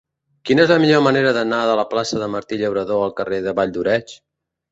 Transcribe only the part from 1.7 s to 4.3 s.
de la plaça de Martí Llauradó al carrer de Valldoreix?